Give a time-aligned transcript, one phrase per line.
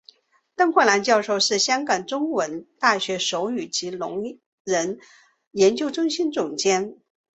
[0.55, 4.97] 邓慧兰教授是香港中文大学手语及聋人
[5.51, 6.97] 研究中心总监。